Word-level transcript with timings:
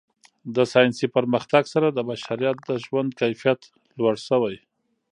د 0.55 0.57
ساینسي 0.73 1.07
پرمختګ 1.15 1.63
سره 1.73 1.87
د 1.91 1.99
بشریت 2.09 2.57
د 2.69 2.71
ژوند 2.85 3.09
کیفیت 3.21 3.61
لوړ 3.97 4.15
شوی. 4.27 4.55